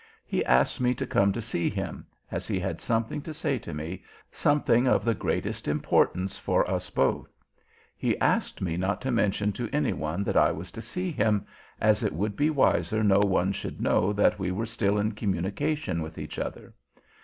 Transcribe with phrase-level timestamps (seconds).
[0.25, 3.71] He asked me to come to see him, as he had something to say to
[3.71, 7.29] me, something of the greatest importance for us both.
[7.95, 11.45] He asked me not to mention to any one that I was to see him,
[11.79, 16.01] as it would be wiser no one should know that we were still in communication
[16.01, 16.73] with each other.